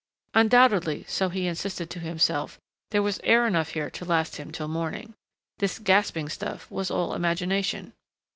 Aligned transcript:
Undoubtedly, 0.33 1.03
so 1.07 1.29
he 1.29 1.45
insisted 1.45 1.87
to 1.91 1.99
himself, 1.99 2.57
there 2.89 3.03
was 3.03 3.19
air 3.23 3.45
enough 3.45 3.69
here 3.73 3.91
to 3.91 4.03
last 4.03 4.37
him 4.37 4.51
till 4.51 4.67
morning. 4.67 5.13
This 5.59 5.77
gasping 5.77 6.27
stuff 6.29 6.65
was 6.71 6.89
all 6.89 7.13
imagination. 7.13 7.93